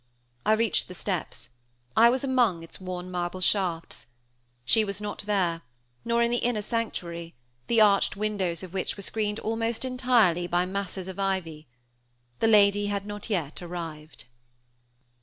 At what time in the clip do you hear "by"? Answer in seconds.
10.47-10.65